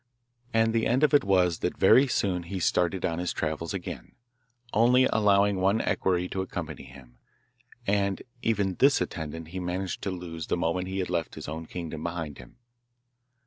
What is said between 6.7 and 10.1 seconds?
him, and even this attendant he managed to